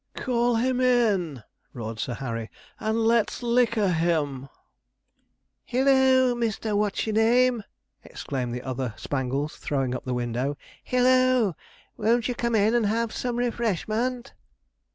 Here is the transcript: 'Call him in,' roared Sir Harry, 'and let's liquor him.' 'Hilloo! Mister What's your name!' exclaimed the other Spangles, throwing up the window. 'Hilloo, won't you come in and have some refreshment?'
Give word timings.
'Call 0.15 0.55
him 0.55 0.81
in,' 0.81 1.43
roared 1.73 1.99
Sir 1.99 2.15
Harry, 2.15 2.49
'and 2.79 3.01
let's 3.01 3.43
liquor 3.43 3.89
him.' 3.89 4.49
'Hilloo! 5.65 6.33
Mister 6.33 6.75
What's 6.75 7.05
your 7.05 7.13
name!' 7.13 7.63
exclaimed 8.03 8.55
the 8.55 8.63
other 8.63 8.95
Spangles, 8.97 9.57
throwing 9.57 9.93
up 9.93 10.03
the 10.03 10.15
window. 10.15 10.57
'Hilloo, 10.83 11.53
won't 11.97 12.27
you 12.27 12.33
come 12.33 12.55
in 12.55 12.73
and 12.73 12.87
have 12.87 13.11
some 13.13 13.37
refreshment?' 13.37 14.33